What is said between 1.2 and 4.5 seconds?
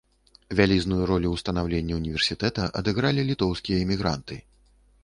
ў станаўленні ўніверсітэта адыгралі літоўскія эмігранты.